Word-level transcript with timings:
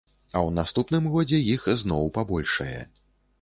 А 0.29 0.37
ў 0.37 0.49
наступным 0.59 1.09
годзе 1.15 1.41
іх 1.57 1.67
зноў 1.83 2.11
пабольшае. 2.17 2.81